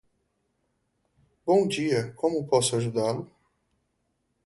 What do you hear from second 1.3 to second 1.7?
Bom